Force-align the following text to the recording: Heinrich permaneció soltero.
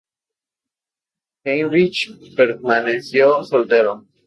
Heinrich 1.45 2.09
permaneció 2.35 3.43
soltero. 3.43 4.07